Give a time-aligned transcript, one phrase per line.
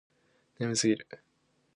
[0.57, 1.07] 眠すぎる